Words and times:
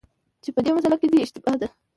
چي 0.43 0.49
په 0.55 0.59
دې 0.65 0.71
مسأله 0.75 0.97
کي 1.01 1.07
دی 1.11 1.19
اشتباه 1.21 1.55
دی، 1.59 1.67